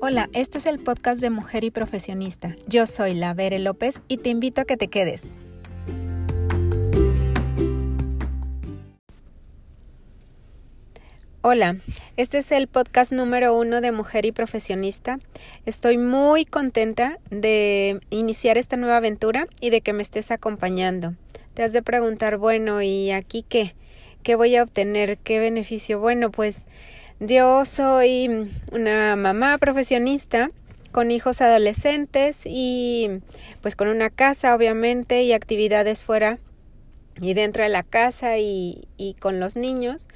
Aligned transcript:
Hola, 0.00 0.30
este 0.32 0.58
es 0.58 0.66
el 0.66 0.78
podcast 0.78 1.20
de 1.20 1.28
Mujer 1.28 1.64
y 1.64 1.72
Profesionista. 1.72 2.54
Yo 2.68 2.86
soy 2.86 3.14
la 3.14 3.34
Bere 3.34 3.58
López 3.58 4.00
y 4.06 4.18
te 4.18 4.28
invito 4.30 4.60
a 4.60 4.64
que 4.64 4.76
te 4.76 4.86
quedes. 4.86 5.24
Hola, 11.40 11.78
este 12.16 12.38
es 12.38 12.52
el 12.52 12.68
podcast 12.68 13.10
número 13.10 13.58
uno 13.58 13.80
de 13.80 13.90
Mujer 13.90 14.24
y 14.24 14.30
Profesionista. 14.30 15.18
Estoy 15.66 15.98
muy 15.98 16.44
contenta 16.44 17.18
de 17.30 17.98
iniciar 18.10 18.56
esta 18.56 18.76
nueva 18.76 18.98
aventura 18.98 19.48
y 19.60 19.70
de 19.70 19.80
que 19.80 19.92
me 19.94 20.02
estés 20.02 20.30
acompañando. 20.30 21.16
Te 21.54 21.64
has 21.64 21.72
de 21.72 21.82
preguntar, 21.82 22.36
bueno, 22.36 22.82
¿y 22.82 23.10
aquí 23.10 23.44
qué? 23.48 23.74
¿Qué 24.22 24.36
voy 24.36 24.54
a 24.54 24.62
obtener? 24.62 25.18
¿Qué 25.18 25.40
beneficio? 25.40 25.98
Bueno, 25.98 26.30
pues 26.30 26.66
yo 27.20 27.64
soy 27.64 28.50
una 28.70 29.16
mamá 29.16 29.58
profesionista 29.58 30.50
con 30.92 31.10
hijos 31.10 31.40
adolescentes 31.40 32.42
y 32.44 33.20
pues 33.60 33.76
con 33.76 33.88
una 33.88 34.10
casa 34.10 34.54
obviamente 34.54 35.22
y 35.22 35.32
actividades 35.32 36.04
fuera 36.04 36.38
y 37.20 37.34
dentro 37.34 37.64
de 37.64 37.68
la 37.68 37.82
casa 37.82 38.38
y, 38.38 38.86
y 38.96 39.14
con 39.14 39.40
los 39.40 39.56
niños 39.56 40.08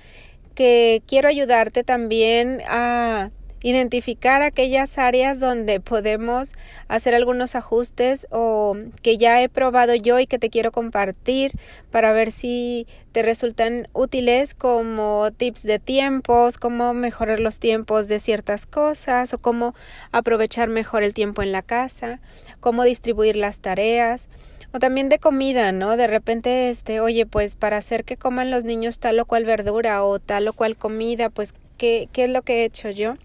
que 0.55 1.03
quiero 1.07 1.29
ayudarte 1.29 1.83
también 1.83 2.63
a 2.69 3.31
identificar 3.63 4.43
aquellas 4.43 4.99
áreas 4.99 5.41
donde 5.41 5.81
podemos 5.81 6.55
hacer 6.89 7.15
algunos 7.15 7.55
ajustes 7.55 8.27
o 8.31 8.77
que 9.03 9.19
ya 9.19 9.43
he 9.43 9.49
probado 9.49 9.95
yo 9.95 10.19
y 10.19 10.27
que 10.27 10.39
te 10.39 10.51
quiero 10.51 10.73
compartir 10.73 11.53
para 11.91 12.13
ver 12.13 12.33
si 12.33 12.87
te 13.13 13.23
resultan 13.23 13.89
útiles 13.93 14.55
como 14.55 15.31
tips 15.37 15.63
de 15.63 15.79
tiempos, 15.79 16.59
cómo 16.59 16.95
mejorar 16.95 17.41
los 17.41 17.59
tiempos 17.59 18.09
de 18.09 18.21
ciertas 18.21 18.67
cosas 18.67 19.33
o 19.35 19.39
cómo 19.39 19.75
aprovechar 20.11 20.69
mejor 20.69 21.03
el 21.03 21.15
tiempo 21.15 21.43
en 21.43 21.53
la 21.53 21.63
casa, 21.63 22.21
cómo 22.61 22.85
distribuir 22.85 23.37
las 23.37 23.61
tareas 23.61 24.29
o 24.73 24.79
también 24.79 25.11
de 25.11 25.19
comida, 25.19 25.71
¿no? 25.71 25.97
De 25.99 26.07
repente, 26.07 26.71
este, 26.71 27.01
oye, 27.01 27.27
pues 27.27 27.57
para 27.57 27.77
hacer 27.77 28.05
que 28.05 28.17
coman 28.17 28.51
los 28.51 28.65
niños 28.65 28.99
tal 28.99 29.21
o 29.21 29.27
cual 29.27 29.45
verdura 29.45 30.03
o 30.03 30.19
tal 30.19 30.49
o 30.49 30.55
cual 30.55 30.77
comida, 30.77 31.29
pues 31.29 31.55
¿Qué, 31.83 32.09
es 32.15 32.29
lo 32.29 32.43
que 32.43 32.61
he 32.61 32.65
hecho 32.65 32.91
yo? 32.91 33.17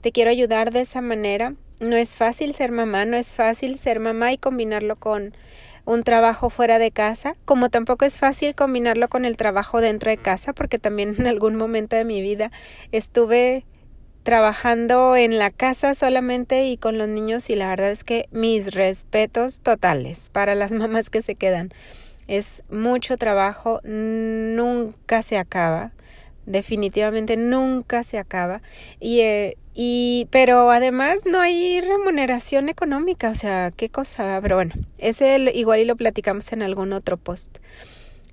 Te 0.00 0.10
quiero 0.10 0.30
ayudar 0.30 0.72
de 0.72 0.80
esa 0.80 1.02
manera. 1.02 1.52
No 1.80 1.96
es 1.96 2.16
fácil 2.16 2.54
ser 2.54 2.72
mamá, 2.72 3.04
no 3.04 3.18
es 3.18 3.34
fácil 3.34 3.78
ser 3.78 4.00
mamá 4.00 4.32
y 4.32 4.38
combinarlo 4.38 4.96
con 4.96 5.34
un 5.84 6.02
trabajo 6.02 6.48
fuera 6.48 6.78
de 6.78 6.90
casa, 6.92 7.36
como 7.44 7.68
tampoco 7.68 8.06
es 8.06 8.16
fácil 8.16 8.54
combinarlo 8.54 9.08
con 9.08 9.26
el 9.26 9.36
trabajo 9.36 9.82
dentro 9.82 10.10
de 10.10 10.16
casa, 10.16 10.54
porque 10.54 10.78
también 10.78 11.14
en 11.18 11.26
algún 11.26 11.56
momento 11.56 11.94
de 11.94 12.06
mi 12.06 12.22
vida 12.22 12.50
estuve 12.90 13.66
trabajando 14.22 15.14
en 15.14 15.38
la 15.38 15.50
casa 15.50 15.94
solamente 15.94 16.64
y 16.64 16.78
con 16.78 16.96
los 16.96 17.08
niños 17.08 17.50
y 17.50 17.54
la 17.54 17.68
verdad 17.68 17.90
es 17.90 18.02
que 18.02 18.30
mis 18.30 18.74
respetos 18.74 19.60
totales 19.60 20.30
para 20.30 20.54
las 20.54 20.70
mamás 20.72 21.10
que 21.10 21.20
se 21.20 21.34
quedan. 21.34 21.68
Es 22.28 22.62
mucho 22.70 23.18
trabajo, 23.18 23.82
nunca 23.84 25.22
se 25.22 25.36
acaba 25.36 25.92
definitivamente 26.46 27.36
nunca 27.36 28.02
se 28.04 28.18
acaba. 28.18 28.62
Y, 29.00 29.20
eh, 29.20 29.56
y 29.74 30.26
pero 30.30 30.70
además 30.70 31.18
no 31.26 31.40
hay 31.40 31.82
remuneración 31.82 32.70
económica 32.70 33.28
o 33.28 33.34
sea 33.34 33.70
qué 33.76 33.90
cosa 33.90 34.38
pero 34.40 34.56
bueno 34.56 34.72
ese 34.96 35.38
igual 35.54 35.80
y 35.80 35.84
lo 35.84 35.96
platicamos 35.96 36.50
en 36.54 36.62
algún 36.62 36.94
otro 36.94 37.18
post 37.18 37.58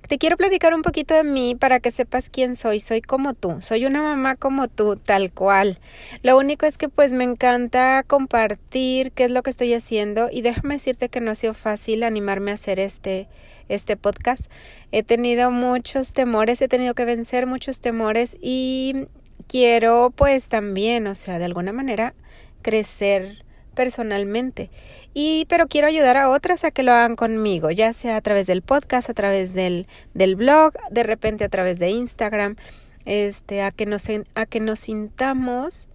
te 0.08 0.18
quiero 0.18 0.36
platicar 0.36 0.74
un 0.74 0.82
poquito 0.82 1.14
de 1.14 1.24
mí 1.24 1.54
para 1.54 1.80
que 1.80 1.90
sepas 1.90 2.28
quién 2.30 2.56
soy. 2.56 2.80
Soy 2.80 3.00
como 3.00 3.34
tú, 3.34 3.56
soy 3.60 3.86
una 3.86 4.02
mamá 4.02 4.36
como 4.36 4.68
tú, 4.68 4.96
tal 4.96 5.32
cual. 5.32 5.78
Lo 6.22 6.36
único 6.36 6.66
es 6.66 6.78
que 6.78 6.88
pues 6.88 7.12
me 7.12 7.24
encanta 7.24 8.04
compartir 8.06 9.12
qué 9.12 9.24
es 9.24 9.30
lo 9.30 9.42
que 9.42 9.50
estoy 9.50 9.72
haciendo 9.74 10.28
y 10.30 10.42
déjame 10.42 10.74
decirte 10.74 11.08
que 11.08 11.20
no 11.20 11.30
ha 11.30 11.34
sido 11.34 11.54
fácil 11.54 12.02
animarme 12.02 12.50
a 12.50 12.54
hacer 12.54 12.78
este 12.78 13.28
este 13.68 13.96
podcast. 13.96 14.50
He 14.92 15.02
tenido 15.02 15.50
muchos 15.50 16.12
temores, 16.12 16.60
he 16.60 16.68
tenido 16.68 16.94
que 16.94 17.04
vencer 17.04 17.46
muchos 17.46 17.80
temores 17.80 18.36
y 18.40 19.06
quiero 19.48 20.12
pues 20.14 20.48
también, 20.48 21.06
o 21.06 21.14
sea, 21.14 21.38
de 21.38 21.46
alguna 21.46 21.72
manera 21.72 22.14
crecer 22.62 23.43
personalmente. 23.74 24.70
Y 25.12 25.46
pero 25.48 25.66
quiero 25.66 25.86
ayudar 25.86 26.16
a 26.16 26.30
otras 26.30 26.64
a 26.64 26.70
que 26.70 26.82
lo 26.82 26.92
hagan 26.92 27.16
conmigo, 27.16 27.70
ya 27.70 27.92
sea 27.92 28.16
a 28.16 28.20
través 28.20 28.46
del 28.46 28.62
podcast, 28.62 29.10
a 29.10 29.14
través 29.14 29.54
del, 29.54 29.86
del 30.14 30.36
blog, 30.36 30.72
de 30.90 31.02
repente 31.02 31.44
a 31.44 31.48
través 31.48 31.78
de 31.78 31.90
Instagram, 31.90 32.56
este, 33.04 33.62
a 33.62 33.70
que 33.70 33.86
nos 33.86 34.08
a 34.34 34.46
que 34.46 34.60
nos 34.60 34.80
sintamos 34.80 35.88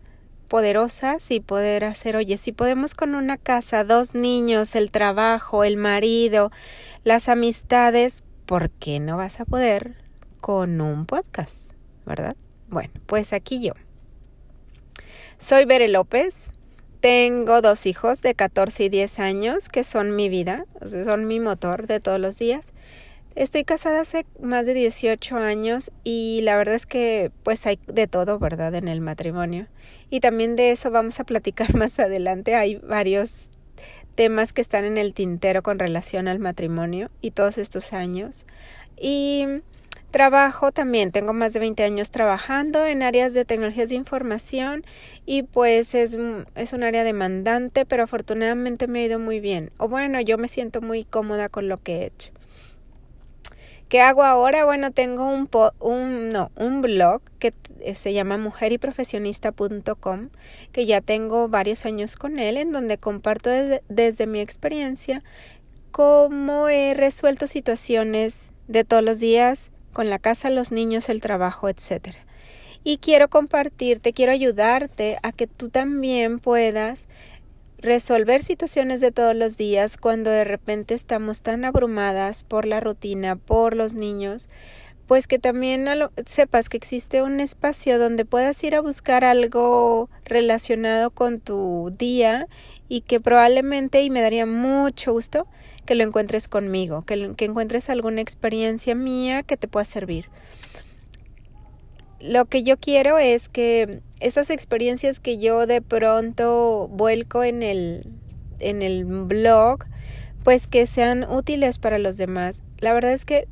poderosas 0.50 1.32
y 1.32 1.40
poder 1.40 1.86
hacer, 1.86 2.18
oye, 2.18 2.38
si 2.38 2.52
podemos 2.52 2.96
con 2.96 3.16
una 3.16 3.38
casa, 3.38 3.86
dos 3.86 4.16
niños, 4.16 4.76
el 4.76 4.92
trabajo, 4.92 5.64
el 5.64 5.78
marido, 5.78 6.52
las 7.04 7.30
amistades, 7.30 8.24
¿por 8.46 8.70
qué 8.72 9.00
no 9.00 9.16
vas 9.16 9.40
a 9.40 9.46
poder 9.46 9.96
con 10.42 10.82
un 10.82 11.06
podcast? 11.06 11.72
¿Verdad? 12.06 12.36
Bueno, 12.68 12.92
pues 13.06 13.32
aquí 13.32 13.62
yo. 13.62 13.74
Soy 15.38 15.66
Bere 15.66 15.88
López, 15.88 16.52
tengo 17.00 17.62
dos 17.62 17.86
hijos 17.86 18.22
de 18.22 18.36
14 18.36 18.86
y 18.86 18.90
10 18.90 19.20
años 19.20 19.70
que 19.70 19.84
son 19.84 20.16
mi 20.16 20.30
vida, 20.30 20.66
son 20.86 21.28
mi 21.28 21.40
motor 21.40 21.88
de 21.88 22.00
todos 22.00 22.20
los 22.20 22.38
días. 22.38 22.74
Estoy 23.36 23.64
casada 23.64 24.02
hace 24.02 24.26
más 24.42 24.66
de 24.66 24.74
18 24.74 25.38
años 25.38 25.92
y 26.04 26.42
la 26.44 26.58
verdad 26.58 26.76
es 26.76 26.86
que 26.86 27.32
pues 27.44 27.66
hay 27.66 27.80
de 27.88 28.08
todo, 28.08 28.38
¿verdad? 28.38 28.76
En 28.76 28.88
el 28.88 29.02
matrimonio. 29.02 29.68
Y 30.10 30.20
también 30.20 30.56
de 30.56 30.72
eso 30.72 30.92
vamos 30.92 31.20
a 31.20 31.24
platicar 31.24 31.74
más 31.78 32.00
adelante. 32.00 32.56
Hay 32.56 32.76
varios 32.78 33.50
temas 34.16 34.52
que 34.52 34.62
están 34.62 34.84
en 34.84 34.98
el 34.98 35.14
tintero 35.14 35.64
con 35.64 35.80
relación 35.80 36.28
al 36.28 36.40
matrimonio 36.40 37.12
y 37.22 37.32
todos 37.32 37.58
estos 37.58 37.94
años. 37.94 38.46
Y 39.00 39.46
Trabajo 40.12 40.72
también, 40.72 41.12
tengo 41.12 41.34
más 41.34 41.54
de 41.54 41.60
20 41.60 41.84
años 41.84 42.10
trabajando 42.10 42.84
en 42.86 43.04
áreas 43.04 43.36
de 43.36 43.46
tecnologías 43.46 43.90
de 43.90 43.96
información 43.96 44.84
y 45.28 45.44
pues 45.44 45.94
es, 45.94 46.18
es 46.56 46.74
un 46.74 46.84
área 46.84 47.04
demandante, 47.04 47.86
pero 47.86 48.04
afortunadamente 48.04 48.88
me 48.88 49.02
ha 49.02 49.06
ido 49.06 49.20
muy 49.20 49.40
bien. 49.40 49.72
O 49.78 49.88
bueno, 49.88 50.20
yo 50.20 50.40
me 50.40 50.48
siento 50.48 50.82
muy 50.82 51.04
cómoda 51.04 51.48
con 51.48 51.68
lo 51.68 51.78
que 51.78 51.98
he 51.98 52.06
hecho. 52.08 52.32
¿Qué 53.88 54.02
hago 54.02 54.24
ahora? 54.24 54.66
Bueno, 54.66 54.92
tengo 54.92 55.28
un, 55.28 55.48
un, 55.80 56.30
no, 56.30 56.52
un 56.56 56.82
blog 56.82 57.22
que 57.38 57.54
se 57.94 58.12
llama 58.14 58.38
mujeryprofesionista.com, 58.38 60.30
que 60.72 60.86
ya 60.88 61.02
tengo 61.02 61.50
varios 61.50 61.86
años 61.86 62.16
con 62.16 62.40
él, 62.40 62.58
en 62.58 62.72
donde 62.72 62.98
comparto 62.98 63.52
desde, 63.52 63.84
desde 63.90 64.26
mi 64.28 64.42
experiencia 64.42 65.24
cómo 65.92 66.68
he 66.70 66.94
resuelto 66.94 67.48
situaciones 67.48 68.52
de 68.68 68.84
todos 68.84 69.04
los 69.04 69.20
días, 69.20 69.72
con 69.94 70.10
la 70.10 70.20
casa, 70.20 70.50
los 70.50 70.72
niños, 70.72 71.10
el 71.10 71.22
trabajo, 71.22 71.70
etc. 71.70 72.16
Y 72.84 72.98
quiero 72.98 73.30
compartirte, 73.30 74.14
quiero 74.14 74.32
ayudarte 74.32 75.18
a 75.24 75.32
que 75.32 75.48
tú 75.48 75.70
también 75.70 76.40
puedas 76.40 77.08
resolver 77.78 78.44
situaciones 78.44 79.02
de 79.02 79.12
todos 79.12 79.36
los 79.36 79.58
días 79.58 79.98
cuando 79.98 80.30
de 80.30 80.44
repente 80.44 80.94
estamos 80.94 81.42
tan 81.42 81.66
abrumadas 81.66 82.44
por 82.44 82.66
la 82.66 82.80
rutina, 82.80 83.36
por 83.36 83.76
los 83.76 83.94
niños, 83.94 84.50
pues 85.08 85.28
que 85.28 85.40
también 85.40 85.88
sepas 86.26 86.70
que 86.70 86.78
existe 86.78 87.24
un 87.24 87.40
espacio 87.40 87.98
donde 87.98 88.26
puedas 88.26 88.64
ir 88.64 88.76
a 88.76 88.82
buscar 88.82 89.24
algo 89.24 90.10
relacionado 90.24 91.10
con 91.10 91.40
tu 91.40 91.92
día 91.98 92.48
y 92.90 93.02
que 93.02 93.20
probablemente, 93.20 94.04
y 94.04 94.10
me 94.10 94.22
daría 94.22 94.46
mucho 94.46 95.14
gusto, 95.14 95.48
que 95.90 95.96
lo 95.96 96.04
encuentres 96.04 96.48
conmigo, 96.48 97.02
que, 97.02 97.34
que 97.36 97.46
encuentres 97.46 97.90
alguna 97.90 98.22
experiencia 98.22 98.94
mía 98.94 99.42
que 99.42 99.58
te 99.58 99.68
pueda 99.68 99.86
servir. 99.86 100.30
Lo 102.20 102.46
que 102.46 102.62
yo 102.62 102.78
quiero 102.78 103.18
es 103.18 103.50
que 103.50 104.02
esas 104.20 104.52
experiencias 104.52 105.20
que 105.20 105.40
yo 105.40 105.66
de 105.66 105.82
pronto 105.82 106.88
vuelco 106.90 107.44
en 107.44 107.64
el, 107.64 108.06
en 108.60 108.84
el 108.84 109.04
blog, 109.04 109.86
pues 110.44 110.68
que 110.68 110.86
sean 110.86 111.24
útiles 111.28 111.80
para 111.80 111.98
los 111.98 112.18
demás. 112.18 112.62
La 112.78 112.94
verdad 112.94 113.14
es 113.14 113.26
que 113.26 113.48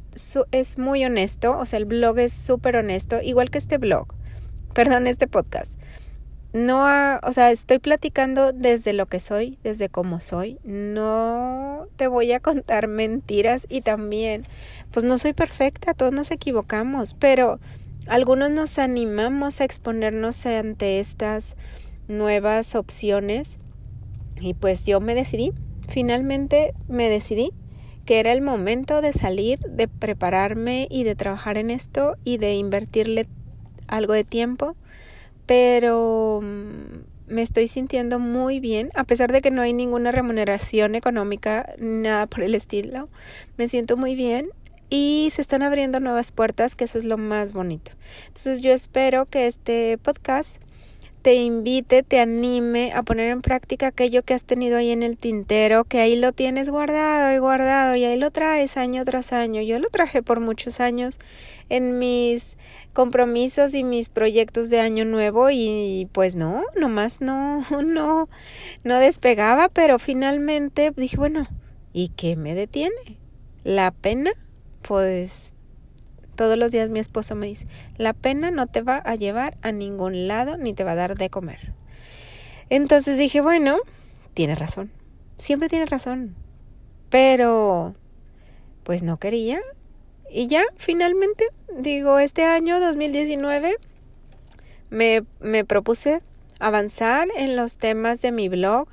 es 0.51 0.77
muy 0.77 1.03
honesto, 1.05 1.57
o 1.57 1.65
sea, 1.65 1.77
el 1.77 1.85
blog 1.85 2.19
es 2.19 2.33
súper 2.33 2.75
honesto, 2.75 3.19
igual 3.19 3.49
que 3.49 3.57
este 3.57 3.79
blog, 3.79 4.13
perdón, 4.75 5.07
este 5.07 5.25
podcast 5.25 5.79
no, 6.57 7.19
o 7.23 7.33
sea, 7.33 7.51
estoy 7.51 7.77
platicando 7.77 8.51
desde 8.51 8.91
lo 8.93 9.05
que 9.05 9.19
soy, 9.19 9.59
desde 9.63 9.89
cómo 9.89 10.19
soy. 10.19 10.57
No 10.63 11.87
te 11.97 12.07
voy 12.07 12.31
a 12.31 12.39
contar 12.41 12.87
mentiras 12.87 13.67
y 13.69 13.81
también, 13.81 14.47
pues 14.91 15.05
no 15.05 15.17
soy 15.17 15.33
perfecta, 15.33 15.93
todos 15.93 16.13
nos 16.13 16.31
equivocamos, 16.31 17.13
pero 17.13 17.59
algunos 18.07 18.49
nos 18.49 18.79
animamos 18.79 19.61
a 19.61 19.65
exponernos 19.65 20.45
ante 20.45 20.99
estas 20.99 21.55
nuevas 22.07 22.73
opciones 22.73 23.59
y 24.39 24.53
pues 24.53 24.85
yo 24.85 24.99
me 24.99 25.13
decidí, 25.13 25.53
finalmente 25.87 26.73
me 26.87 27.09
decidí 27.09 27.51
que 28.05 28.19
era 28.19 28.31
el 28.31 28.41
momento 28.41 29.01
de 29.01 29.13
salir, 29.13 29.59
de 29.59 29.87
prepararme 29.87 30.87
y 30.89 31.03
de 31.03 31.15
trabajar 31.15 31.57
en 31.57 31.69
esto 31.69 32.15
y 32.23 32.37
de 32.37 32.55
invertirle 32.55 33.27
algo 33.87 34.13
de 34.13 34.23
tiempo 34.23 34.75
pero 35.47 36.41
mm, 36.43 37.33
me 37.33 37.41
estoy 37.41 37.67
sintiendo 37.67 38.19
muy 38.19 38.59
bien, 38.59 38.91
a 38.93 39.03
pesar 39.03 39.31
de 39.31 39.41
que 39.41 39.49
no 39.49 39.61
hay 39.61 39.73
ninguna 39.73 40.11
remuneración 40.11 40.93
económica, 40.93 41.73
nada 41.79 42.27
por 42.27 42.43
el 42.43 42.53
estilo. 42.53 43.09
Me 43.57 43.67
siento 43.67 43.97
muy 43.97 44.13
bien 44.13 44.49
y 44.89 45.29
se 45.31 45.41
están 45.41 45.63
abriendo 45.63 45.99
nuevas 45.99 46.31
puertas, 46.31 46.75
que 46.75 46.85
eso 46.85 46.97
es 46.97 47.03
lo 47.03 47.17
más 47.17 47.53
bonito. 47.53 47.91
Entonces 48.27 48.61
yo 48.61 48.71
espero 48.71 49.25
que 49.25 49.47
este 49.47 49.97
podcast 49.97 50.61
te 51.27 51.35
invite, 51.35 52.03
te 52.03 52.21
anime 52.21 52.93
a 52.93 53.03
poner 53.03 53.31
en 53.31 53.41
práctica 53.41 53.87
aquello 53.87 54.23
que 54.23 54.33
has 54.33 54.45
tenido 54.45 54.77
ahí 54.77 54.91
en 54.91 55.03
el 55.03 55.17
tintero, 55.17 55.83
que 55.83 55.99
ahí 55.99 56.15
lo 56.15 56.31
tienes 56.31 56.69
guardado 56.69 57.35
y 57.35 57.37
guardado 57.37 57.97
y 57.97 58.05
ahí 58.05 58.17
lo 58.17 58.31
traes 58.31 58.77
año 58.77 59.03
tras 59.03 59.33
año. 59.33 59.61
Yo 59.61 59.77
lo 59.79 59.89
traje 59.89 60.23
por 60.23 60.39
muchos 60.39 60.79
años 60.79 61.19
en 61.67 61.99
mis 61.99 62.55
compromisos 62.93 63.73
y 63.73 63.83
mis 63.83 64.07
proyectos 64.07 64.69
de 64.69 64.79
año 64.79 65.03
nuevo 65.03 65.49
y 65.49 66.07
pues 66.13 66.35
no, 66.35 66.63
nomás 66.77 67.19
no, 67.19 67.65
no, 67.83 68.29
no 68.85 68.97
despegaba, 68.99 69.67
pero 69.67 69.99
finalmente 69.99 70.93
dije, 70.95 71.17
bueno, 71.17 71.45
¿y 71.91 72.07
qué 72.07 72.37
me 72.37 72.55
detiene? 72.55 73.19
La 73.65 73.91
pena, 73.91 74.31
pues 74.81 75.53
todos 76.37 76.57
los 76.57 76.71
días 76.71 76.89
mi 76.89 76.99
esposo 76.99 77.35
me 77.35 77.47
dice, 77.47 77.67
la 77.97 78.13
pena 78.13 78.49
no 78.51 78.67
te 78.67 78.81
va 78.81 78.97
a 78.97 79.15
llevar 79.15 79.57
a 79.61 79.73
ningún 79.73 80.29
lado 80.29 80.55
ni 80.55 80.73
te 80.73 80.85
va 80.85 80.91
a 80.91 80.95
dar 80.95 81.17
de 81.17 81.29
comer. 81.29 81.73
Entonces 82.69 83.17
dije, 83.17 83.41
bueno, 83.41 83.79
tiene 84.33 84.55
razón, 84.55 84.89
siempre 85.37 85.67
tiene 85.67 85.85
razón, 85.85 86.35
pero 87.09 87.95
pues 88.83 89.03
no 89.03 89.17
quería. 89.17 89.59
Y 90.29 90.47
ya, 90.47 90.63
finalmente, 90.75 91.45
digo, 91.77 92.19
este 92.19 92.45
año 92.45 92.79
2019 92.79 93.75
me, 94.89 95.23
me 95.39 95.65
propuse 95.65 96.21
avanzar 96.59 97.27
en 97.35 97.55
los 97.55 97.77
temas 97.77 98.21
de 98.21 98.31
mi 98.31 98.47
blog, 98.47 98.87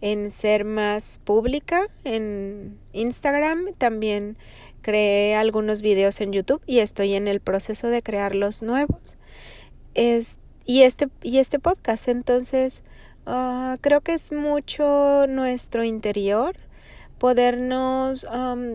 en 0.00 0.30
ser 0.30 0.64
más 0.64 1.20
pública 1.24 1.88
en 2.04 2.78
Instagram, 2.92 3.72
también 3.76 4.38
creé 4.82 5.34
algunos 5.34 5.82
videos 5.82 6.20
en 6.20 6.32
YouTube 6.32 6.62
y 6.66 6.78
estoy 6.80 7.14
en 7.14 7.28
el 7.28 7.40
proceso 7.40 7.88
de 7.88 8.02
crear 8.02 8.34
los 8.34 8.62
nuevos. 8.62 9.18
Es, 9.94 10.36
y, 10.64 10.82
este, 10.82 11.08
y 11.22 11.38
este 11.38 11.58
podcast, 11.58 12.08
entonces 12.08 12.82
ah, 13.26 13.76
creo 13.80 14.00
que 14.00 14.14
es 14.14 14.32
mucho 14.32 15.26
nuestro 15.28 15.84
interior 15.84 16.56
podernos 17.18 18.26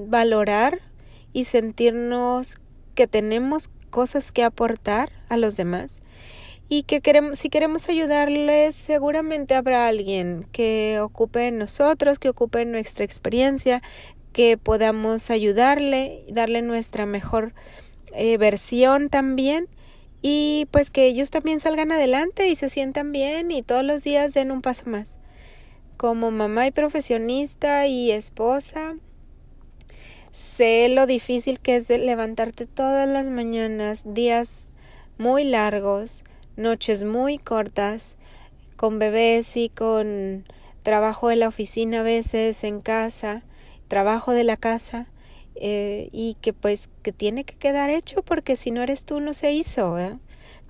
valorar 0.08 0.82
y 1.32 1.46
sentirnos 1.46 2.58
que 2.94 3.08
tenemos 3.08 3.70
cosas 3.90 4.32
que 4.32 4.44
aportar 4.44 5.12
a 5.30 5.38
los 5.38 5.56
demás 5.56 6.04
y 6.70 6.84
que 6.84 7.02
queremos, 7.02 7.38
si 7.38 7.50
queremos 7.50 7.90
ayudarles, 7.90 8.74
seguramente 8.74 9.54
habrá 9.54 9.88
alguien 9.88 10.48
que 10.52 11.00
ocupe 11.02 11.48
en 11.48 11.60
nosotros, 11.60 12.20
que 12.20 12.30
ocupe 12.30 12.62
en 12.62 12.72
nuestra 12.72 13.06
experiencia, 13.06 13.84
que 14.34 14.58
podamos 14.58 15.30
ayudarle, 15.30 16.26
darle 16.30 16.62
nuestra 16.62 17.06
mejor 17.06 17.54
eh, 18.14 18.38
versión 18.38 19.10
también 19.10 19.68
y 20.22 20.68
pues 20.72 20.90
que 20.90 21.06
ellos 21.06 21.32
también 21.32 21.60
salgan 21.60 21.92
adelante 21.92 22.48
y 22.48 22.56
se 22.56 22.70
sientan 22.70 23.12
bien 23.12 23.52
y 23.52 23.62
todos 23.62 23.84
los 23.84 24.04
días 24.04 24.34
den 24.34 24.52
un 24.52 24.62
paso 24.62 24.90
más. 24.90 25.18
Como 25.98 26.32
mamá 26.32 26.68
y 26.68 26.72
profesionista 26.72 27.88
y 27.88 28.12
esposa, 28.12 28.96
sé 30.32 30.90
lo 30.90 31.06
difícil 31.06 31.60
que 31.60 31.76
es 31.76 31.90
levantarte 31.90 32.66
todas 32.66 33.08
las 33.08 33.30
mañanas, 33.30 34.04
días 34.14 34.70
muy 35.18 35.44
largos, 35.44 36.24
noches 36.56 37.04
muy 37.04 37.38
cortas, 37.38 38.18
con 38.78 39.00
bebés 39.00 39.56
y 39.58 39.70
con 39.70 40.46
trabajo 40.84 41.32
en 41.32 41.40
la 41.40 41.48
oficina 41.48 42.02
a 42.02 42.04
veces, 42.04 42.64
en 42.64 42.82
casa, 42.82 43.44
trabajo 43.94 44.32
de 44.32 44.44
la 44.44 44.58
casa 44.58 45.06
eh, 45.54 46.10
y 46.12 46.36
que 46.42 46.52
pues 46.52 46.90
que 47.04 47.12
tiene 47.12 47.44
que 47.44 47.54
quedar 47.54 47.92
hecho 47.92 48.24
porque 48.24 48.56
si 48.56 48.72
no 48.72 48.82
eres 48.82 49.06
tú 49.06 49.20
no 49.20 49.36
se 49.36 49.52
hizo. 49.52 50.00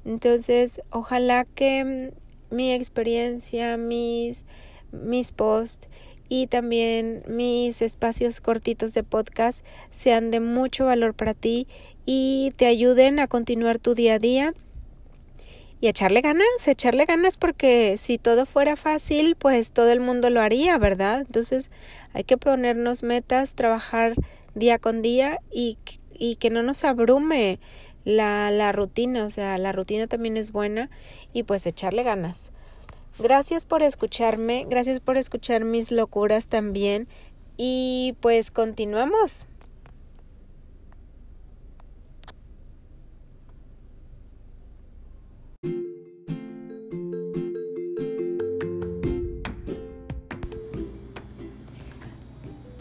Entonces, 0.03 0.81
ojalá 0.89 1.45
que 1.45 2.11
mm, 2.51 2.53
mi 2.53 2.73
experiencia, 2.73 3.77
mis, 3.77 4.43
mis 4.91 5.31
posts 5.31 5.87
y 6.27 6.47
también 6.47 7.23
mis 7.25 7.81
espacios 7.81 8.41
cortitos 8.41 8.93
de 8.93 9.03
podcast 9.03 9.65
sean 9.89 10.29
de 10.29 10.41
mucho 10.41 10.83
valor 10.83 11.13
para 11.13 11.33
ti 11.33 11.65
y 12.05 12.51
te 12.57 12.65
ayuden 12.65 13.21
a 13.21 13.27
continuar 13.27 13.79
tu 13.79 13.95
día 13.95 14.15
a 14.15 14.19
día 14.19 14.53
y 15.83 15.89
echarle 15.89 16.21
ganas, 16.21 16.47
echarle 16.65 17.03
ganas 17.03 17.35
porque 17.35 17.97
si 17.97 18.17
todo 18.17 18.45
fuera 18.45 18.77
fácil, 18.77 19.35
pues 19.35 19.73
todo 19.73 19.91
el 19.91 19.99
mundo 19.99 20.29
lo 20.29 20.39
haría, 20.39 20.77
¿verdad? 20.77 21.19
Entonces 21.19 21.71
hay 22.13 22.23
que 22.23 22.37
ponernos 22.37 23.03
metas, 23.03 23.53
trabajar 23.53 24.15
día 24.55 24.79
con 24.79 25.01
día 25.01 25.39
y, 25.51 25.77
y 26.13 26.37
que 26.37 26.49
no 26.49 26.63
nos 26.63 26.85
abrume 26.85 27.59
la, 28.05 28.49
la 28.49 28.71
rutina, 28.71 29.25
o 29.25 29.29
sea, 29.29 29.57
la 29.57 29.73
rutina 29.73 30.07
también 30.07 30.37
es 30.37 30.53
buena 30.53 30.89
y 31.33 31.43
pues 31.43 31.65
echarle 31.65 32.03
ganas. 32.03 32.53
Gracias 33.19 33.65
por 33.65 33.83
escucharme, 33.83 34.65
gracias 34.69 35.01
por 35.01 35.17
escuchar 35.17 35.65
mis 35.65 35.91
locuras 35.91 36.47
también 36.47 37.09
y 37.57 38.15
pues 38.21 38.51
continuamos. 38.51 39.49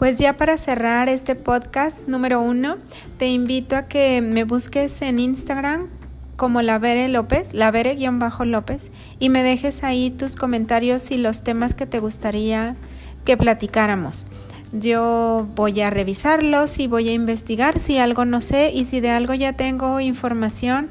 Pues 0.03 0.17
ya 0.17 0.35
para 0.35 0.57
cerrar 0.57 1.07
este 1.07 1.33
podcast 1.33 2.09
número 2.09 2.41
uno, 2.41 2.75
te 3.17 3.29
invito 3.29 3.77
a 3.77 3.83
que 3.83 4.21
me 4.21 4.43
busques 4.43 5.01
en 5.01 5.17
Instagram 5.17 5.87
como 6.35 6.61
la 6.61 6.77
Vere 6.77 7.07
López, 7.07 7.53
la 7.53 7.71
Vere-López, 7.71 8.91
y 9.19 9.29
me 9.29 9.43
dejes 9.43 9.85
ahí 9.85 10.11
tus 10.11 10.35
comentarios 10.35 11.09
y 11.11 11.15
los 11.15 11.45
temas 11.45 11.73
que 11.73 11.85
te 11.85 11.99
gustaría 11.99 12.75
que 13.23 13.37
platicáramos. 13.37 14.27
Yo 14.73 15.47
voy 15.55 15.79
a 15.79 15.89
revisarlos 15.89 16.79
y 16.79 16.87
voy 16.87 17.07
a 17.07 17.13
investigar 17.13 17.79
si 17.79 17.97
algo 17.97 18.25
no 18.25 18.41
sé 18.41 18.71
y 18.73 18.83
si 18.83 18.99
de 18.99 19.09
algo 19.09 19.33
ya 19.33 19.53
tengo 19.53 20.01
información, 20.01 20.89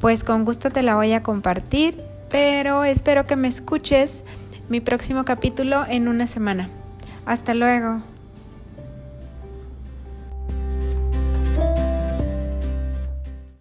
pues 0.00 0.22
con 0.22 0.44
gusto 0.44 0.70
te 0.70 0.84
la 0.84 0.94
voy 0.94 1.12
a 1.12 1.24
compartir, 1.24 2.00
pero 2.30 2.84
espero 2.84 3.26
que 3.26 3.34
me 3.34 3.48
escuches 3.48 4.22
mi 4.68 4.78
próximo 4.78 5.24
capítulo 5.24 5.84
en 5.88 6.06
una 6.06 6.28
semana. 6.28 6.68
Hasta 7.26 7.54
luego. 7.54 8.13